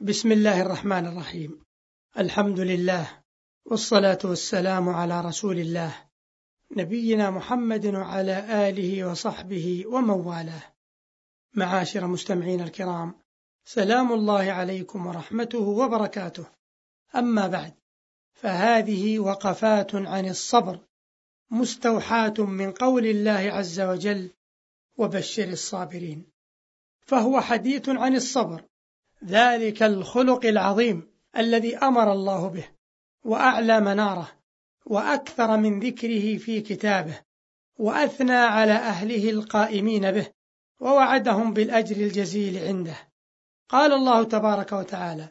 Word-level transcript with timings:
بسم 0.00 0.32
الله 0.32 0.60
الرحمن 0.62 1.06
الرحيم. 1.06 1.64
الحمد 2.18 2.60
لله 2.60 3.22
والصلاة 3.64 4.18
والسلام 4.24 4.88
على 4.88 5.20
رسول 5.20 5.58
الله 5.58 5.94
نبينا 6.76 7.30
محمد 7.30 7.86
وعلى 7.86 8.68
آله 8.68 9.04
وصحبه 9.04 9.84
ومن 9.86 10.10
والاه 10.10 10.62
معاشر 11.54 12.06
مستمعين 12.06 12.60
الكرام 12.60 13.14
سلام 13.64 14.12
الله 14.12 14.52
عليكم 14.52 15.06
ورحمته 15.06 15.58
وبركاته. 15.58 16.46
أما 17.16 17.46
بعد 17.46 17.74
فهذه 18.32 19.18
وقفات 19.18 19.94
عن 19.94 20.28
الصبر 20.28 20.78
مستوحاة 21.50 22.34
من 22.38 22.72
قول 22.72 23.06
الله 23.06 23.50
عز 23.52 23.80
وجل 23.80 24.30
وبشر 24.96 25.48
الصابرين 25.48 26.26
فهو 27.00 27.40
حديث 27.40 27.88
عن 27.88 28.16
الصبر 28.16 28.64
ذلك 29.26 29.82
الخلق 29.82 30.46
العظيم 30.46 31.10
الذي 31.36 31.76
أمر 31.76 32.12
الله 32.12 32.48
به 32.48 32.68
واعلى 33.24 33.80
مناره 33.80 34.28
وأكثر 34.86 35.56
من 35.56 35.80
ذكره 35.80 36.36
في 36.36 36.60
كتابه 36.60 37.20
وأثنى 37.78 38.36
على 38.36 38.72
أهله 38.72 39.30
القائمين 39.30 40.10
به 40.10 40.26
ووعدهم 40.80 41.52
بالأجر 41.52 41.96
الجزيل 41.96 42.58
عنده. 42.58 42.96
قال 43.68 43.92
الله 43.92 44.24
تبارك 44.24 44.72
وتعالى 44.72 45.28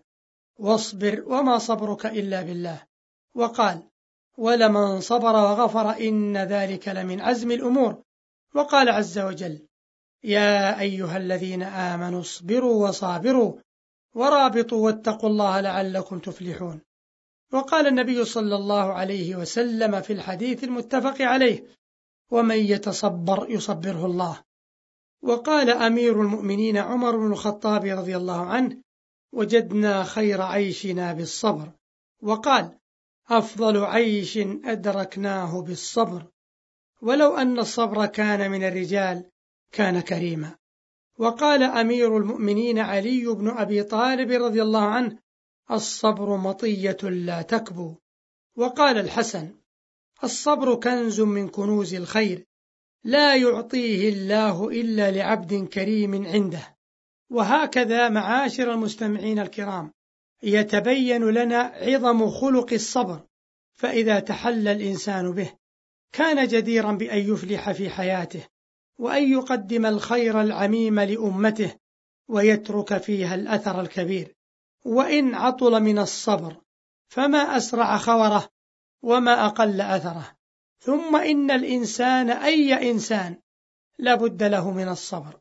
واصبر 0.56 1.24
وما 1.28 1.58
صبرك 1.58 2.06
إلا 2.06 2.42
بالله 2.42 2.82
وقال 3.36 3.84
ولمن 4.38 5.02
صبر 5.02 5.36
وغفر 5.36 6.08
إن 6.08 6.38
ذلك 6.38 6.88
لمن 6.88 7.22
عزم 7.22 7.52
الأمور 7.52 8.04
وقال 8.56 8.90
عز 8.90 9.20
وجل 9.20 9.68
يا 10.24 10.80
أيها 10.80 11.18
الذين 11.18 11.64
آمنوا 11.64 12.22
اصبروا 12.22 12.88
وصابروا 12.88 13.60
ورابطوا 14.16 14.86
واتقوا 14.86 15.30
الله 15.30 15.62
لعلكم 15.62 16.20
تفلحون. 16.20 16.82
وقال 17.52 17.88
النبي 17.88 18.26
صلى 18.26 18.56
الله 18.56 18.94
عليه 18.94 19.36
وسلم 19.36 20.02
في 20.02 20.14
الحديث 20.14 20.64
المتفق 20.64 21.22
عليه 21.22 21.64
ومن 22.32 22.58
يتصبر 22.58 23.50
يصبره 23.50 24.06
الله. 24.06 24.44
وقال 25.22 25.70
أمير 25.70 26.22
المؤمنين 26.22 26.78
عمر 26.78 27.18
بن 27.18 27.32
الخطاب 27.32 27.86
رضي 27.86 28.18
الله 28.18 28.46
عنه 28.46 28.82
وجدنا 29.34 30.04
خير 30.04 30.42
عيشنا 30.42 31.14
بالصبر. 31.14 31.72
وقال 32.22 32.78
أفضل 33.30 33.86
عيش 33.86 34.38
أدركناه 34.66 35.62
بالصبر 35.62 36.26
ولو 37.02 37.38
أن 37.38 37.60
الصبر 37.60 38.06
كان 38.06 38.52
من 38.52 38.64
الرجال 38.64 39.30
كان 39.72 40.00
كريما. 40.00 40.56
وقال 41.18 41.64
أمير 41.64 42.18
المؤمنين 42.18 42.80
علي 42.80 43.26
بن 43.26 43.50
أبي 43.50 43.84
طالب 43.84 44.32
رضي 44.32 44.62
الله 44.62 44.84
عنه 44.84 45.20
الصبر 45.72 46.38
مطية 46.38 46.98
لا 47.04 47.42
تكبو. 47.42 47.96
وقال 48.56 48.98
الحسن 48.98 49.56
الصبر 50.24 50.76
كنز 50.76 51.22
من 51.22 51.50
كنوز 51.50 51.94
الخير 51.94 52.46
لا 53.04 53.36
يعطيه 53.36 54.10
الله 54.10 54.70
إلا 54.70 55.12
لعبد 55.12 55.68
كريم 55.68 56.26
عنده. 56.26 56.78
وهكذا 57.30 58.10
معاشر 58.10 58.74
المستمعين 58.74 59.40
الكرام 59.40 59.92
يتبين 60.44 61.24
لنا 61.24 61.60
عظم 61.60 62.30
خلق 62.30 62.74
الصبر 62.74 63.22
فإذا 63.74 64.20
تحلى 64.20 64.72
الإنسان 64.72 65.32
به 65.32 65.54
كان 66.12 66.48
جديرا 66.48 66.92
بأن 66.92 67.34
يفلح 67.34 67.72
في 67.72 67.90
حياته. 67.90 68.53
وأن 68.98 69.32
يقدم 69.32 69.86
الخير 69.86 70.42
العميم 70.42 71.00
لأمته 71.00 71.76
ويترك 72.28 72.98
فيها 72.98 73.36
الأثر 73.36 73.82
الكبير. 73.82 74.36
وإن 74.86 75.36
عطل 75.36 75.84
من 75.84 76.00
الصبر 76.00 76.56
فما 77.08 77.58
أسرع 77.58 77.98
خوره 77.98 78.50
وما 79.02 79.46
أقل 79.46 79.82
أثره. 79.82 80.36
ثم 80.80 81.16
إن 81.16 81.52
الإنسان 81.52 82.30
أي 82.30 82.92
إنسان 82.92 83.38
لابد 84.00 84.44
له 84.44 84.72
من 84.72 84.88
الصبر 84.88 85.40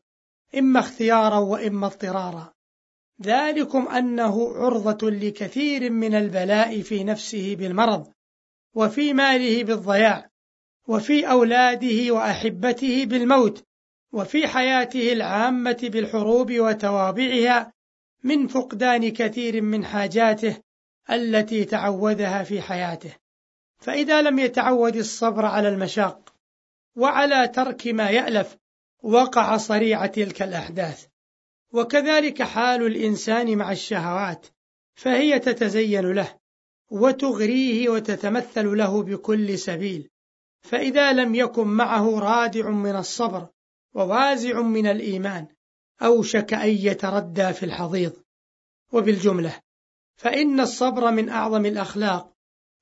إما 0.57 0.79
اختيارا 0.79 1.37
وإما 1.37 1.87
اضطرارا. 1.87 2.53
ذلكم 3.21 3.87
أنه 3.87 4.53
عرضة 4.55 5.09
لكثير 5.09 5.89
من 5.89 6.15
البلاء 6.15 6.81
في 6.81 7.03
نفسه 7.03 7.55
بالمرض 7.55 8.13
وفي 8.73 9.13
ماله 9.13 9.63
بالضياع. 9.63 10.32
وفي 10.87 11.29
أولاده 11.31 12.13
وأحبته 12.13 13.05
بالموت 13.05 13.63
وفي 14.13 14.47
حياته 14.47 15.13
العامة 15.13 15.77
بالحروب 15.83 16.51
وتوابعها 16.51 17.73
من 18.23 18.47
فقدان 18.47 19.09
كثير 19.09 19.61
من 19.61 19.85
حاجاته 19.85 20.57
التي 21.11 21.65
تعودها 21.65 22.43
في 22.43 22.61
حياته. 22.61 23.15
فإذا 23.77 24.21
لم 24.21 24.39
يتعود 24.39 24.95
الصبر 24.95 25.45
على 25.45 25.69
المشاق 25.69 26.33
وعلى 26.95 27.47
ترك 27.47 27.87
ما 27.87 28.09
يألف 28.09 28.57
وقع 29.03 29.57
صريع 29.57 30.05
تلك 30.05 30.41
الأحداث. 30.41 31.05
وكذلك 31.71 32.43
حال 32.43 32.85
الإنسان 32.85 33.57
مع 33.57 33.71
الشهوات 33.71 34.47
فهي 34.95 35.39
تتزين 35.39 36.11
له 36.11 36.37
وتغريه 36.91 37.89
وتتمثل 37.89 38.77
له 38.77 39.03
بكل 39.03 39.59
سبيل. 39.59 40.09
فإذا 40.63 41.13
لم 41.13 41.35
يكن 41.35 41.67
معه 41.67 42.19
رادع 42.19 42.69
من 42.69 42.95
الصبر 42.95 43.47
ووازع 43.93 44.61
من 44.61 44.87
الإيمان 44.87 45.47
أوشك 46.01 46.53
أن 46.53 46.69
يتردى 46.69 47.53
في 47.53 47.63
الحضيض. 47.63 48.13
وبالجملة 48.91 49.59
فإن 50.15 50.59
الصبر 50.59 51.11
من 51.11 51.29
أعظم 51.29 51.65
الأخلاق 51.65 52.33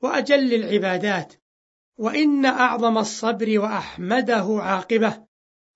وأجل 0.02 0.54
العبادات 0.54 1.34
وإن 1.98 2.46
أعظم 2.46 2.98
الصبر 2.98 3.60
وأحمده 3.60 4.58
عاقبة. 4.62 5.26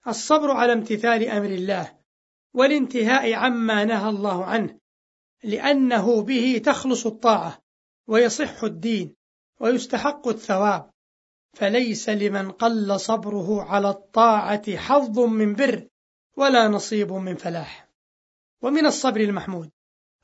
الصبر 0.08 0.52
على 0.52 0.74
امتثال 0.74 1.30
أمر 1.30 1.50
الله 1.50 1.98
والانتهاء 2.54 3.34
عما 3.34 3.86
نهى 3.86 4.10
الله 4.10 4.46
عنه 4.46 4.80
لأنه 5.44 6.22
به 6.22 6.62
تخلص 6.66 7.06
الطاعة 7.06 7.60
ويصح 8.08 8.64
الدين 8.64 9.16
ويستحق 9.60 10.28
الثواب. 10.28 10.95
فليس 11.56 12.10
لمن 12.10 12.52
قل 12.52 13.00
صبره 13.00 13.64
على 13.64 13.90
الطاعة 13.90 14.78
حظ 14.78 15.20
من 15.20 15.54
بر 15.54 15.88
ولا 16.38 16.68
نصيب 16.68 17.14
من 17.14 17.36
فلاح. 17.36 17.90
ومن 18.62 18.86
الصبر 18.86 19.22
المحمود 19.22 19.70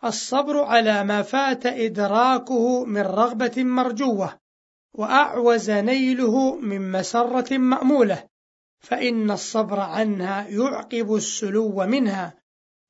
الصبر 0.04 0.64
على 0.64 1.04
ما 1.04 1.22
فات 1.22 1.66
إدراكه 1.66 2.86
من 2.86 3.02
رغبة 3.02 3.64
مرجوة 3.64 4.40
وأعوز 4.94 5.72
نيله 5.72 6.56
من 6.56 6.92
مسرة 6.92 7.58
مأمولة 7.58 8.28
فإن 8.80 9.32
الصبر 9.32 9.80
عنها 9.80 10.48
يعقب 10.48 11.16
السلو 11.16 11.86
منها 11.86 12.34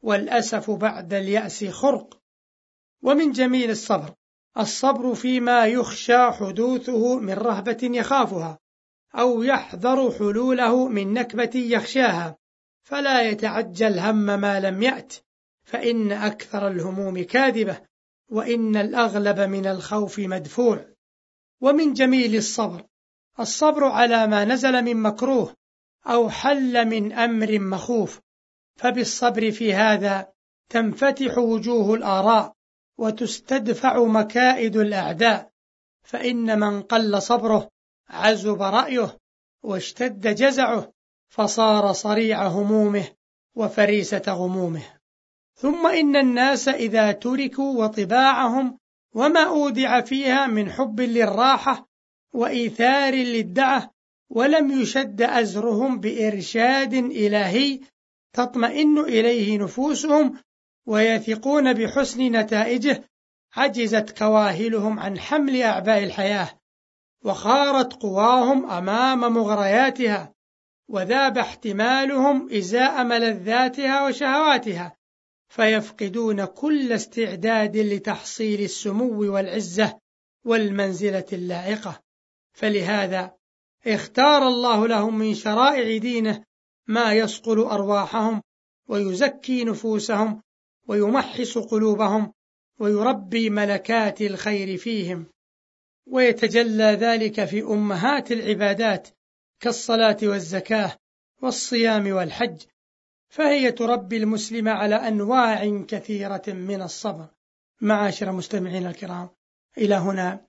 والأسف 0.02 0.72
بعد 0.72 1.14
اليأس 1.14 1.66
خرق. 1.66 2.20
ومن 3.04 3.32
جميل 3.32 3.70
الصبر 3.70 4.14
الصبر 4.58 5.16
فيما 5.16 5.66
يخشى 5.66 6.32
حدوثه 6.32 7.20
من 7.20 7.34
رهبة 7.34 7.80
يخافها 7.84 8.60
أو 9.16 9.44
يحذر 9.44 10.12
حلوله 10.12 10.88
من 10.88 11.14
نكبة 11.14 11.52
يخشاها 11.56 12.38
فلا 12.84 13.22
يتعجل 13.22 14.00
هم 14.00 14.26
ما 14.26 14.60
لم 14.60 14.84
يأت 14.84 15.14
فإن 15.64 16.12
أكثر 16.12 16.68
الهموم 16.68 17.24
كاذبة 17.24 17.82
وإن 18.30 18.76
الأغلب 18.76 19.40
من 19.40 19.66
الخوف 19.68 20.20
مدفوع. 20.20 20.86
ومن 21.62 21.94
جميل 21.94 22.36
الصبر 22.36 22.84
الصبر 23.40 23.86
على 23.86 24.28
ما 24.28 24.46
نزل 24.46 24.82
من 24.82 24.98
مكروه 24.98 25.56
أو 26.08 26.30
حل 26.30 26.86
من 26.88 27.14
أمر 27.14 27.60
مخوف 27.60 28.20
فبالصبر 28.76 29.52
في 29.52 29.74
هذا 29.74 30.32
تنفتح 30.70 31.38
وجوه 31.38 31.96
الآراء. 31.96 32.54
وتستدفع 33.02 34.04
مكائد 34.04 34.78
الأعداء 34.78 35.52
فإن 36.04 36.60
من 36.60 36.82
قل 36.82 37.22
صبره 37.22 37.70
عزب 38.10 38.62
رأيه 38.62 39.18
واشتد 39.64 40.36
جزعه 40.36 40.94
فصار 41.30 41.94
صريع 41.94 42.48
همومه 42.48 43.08
وفريسة 43.56 44.22
غمومه. 44.28 44.84
ثم 45.56 45.88
إن 45.88 46.16
الناس 46.16 46.68
إذا 46.68 47.12
تركوا 47.12 47.84
وطباعهم 47.84 48.78
وما 49.16 49.48
أودع 49.48 50.02
فيها 50.02 50.48
من 50.48 50.72
حب 50.72 51.02
للراحة 51.02 51.88
وإيثار 52.34 53.14
للدعة 53.14 53.92
ولم 54.30 54.82
يشد 54.82 55.22
أزرهم 55.22 56.00
بإرشاد 56.00 56.94
إلهي 56.94 57.80
تطمئن 58.34 59.00
إليه 59.00 59.58
نفوسهم 59.58 60.40
ويثقون 60.86 61.74
بحسن 61.74 62.22
نتائجه 62.22 63.04
عجزت 63.54 64.18
كواهلهم 64.18 65.00
عن 65.00 65.20
حمل 65.20 65.62
أعباء 65.62 66.04
الحياة 66.04 66.50
وخارت 67.24 67.94
قواهم 67.94 68.70
أمام 68.70 69.34
مغرياتها 69.34 70.34
وذاب 70.88 71.38
احتمالهم 71.38 72.54
إزاء 72.54 73.04
ملذاتها 73.04 74.08
وشهواتها 74.08 74.96
فيفقدون 75.50 76.46
كل 76.46 76.92
استعداد 76.94 77.78
لتحصيل 77.78 78.62
السمو 78.62 79.34
والعزة 79.34 80.00
والمنزلة 80.46 81.26
اللائقة. 81.34 82.02
فلهذا 82.54 83.36
اختار 83.88 84.48
الله 84.48 84.88
لهم 84.88 85.18
من 85.18 85.36
شرائع 85.36 85.98
دينه 85.98 86.44
ما 86.88 87.14
يصقل 87.14 87.60
أرواحهم 87.60 88.42
ويزكي 88.88 89.64
نفوسهم 89.64 90.42
ويمحص 90.92 91.58
قلوبهم 91.58 92.34
ويربي 92.80 93.50
ملكات 93.50 94.22
الخير 94.22 94.78
فيهم. 94.78 95.26
ويتجلى 96.08 96.84
ذلك 96.84 97.46
في 97.46 97.62
أمهات 97.62 98.32
العبادات 98.32 99.08
كالصلاة 99.60 100.18
والزكاة 100.24 100.98
والصيام 101.42 102.12
والحج. 102.12 102.62
فهي 103.30 103.72
تربي 103.72 104.18
المسلم 104.18 104.68
على 104.68 104.96
أنواع 104.96 105.84
كثيرة 105.88 106.42
من 106.48 106.82
الصبر. 106.82 107.28
معاشر 107.82 108.32
مستمعين 108.32 108.88
الكرام 108.88 109.30
إلى 109.78 109.96
هنا 109.96 110.46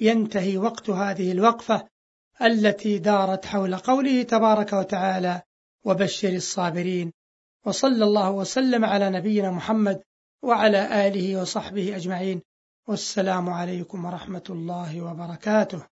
ينتهي 0.00 0.58
وقت 0.58 0.90
هذه 0.90 1.32
الوقفة 1.32 1.88
التي 2.42 2.98
دارت 2.98 3.46
حول 3.46 3.76
قوله 3.76 4.22
تبارك 4.22 4.72
وتعالى 4.72 5.42
وبشر 5.84 6.28
الصابرين 6.32 7.12
وصلى 7.64 8.04
الله 8.04 8.30
وسلم 8.30 8.84
على 8.84 9.10
نبينا 9.10 9.50
محمد 9.50 10.02
وعلى 10.42 11.08
آله 11.08 11.40
وصحبه 11.40 11.96
أجمعين. 11.96 12.42
والسلام 12.88 13.50
عليكم 13.50 14.04
ورحمة 14.04 14.44
الله 14.50 15.00
وبركاته. 15.00 15.93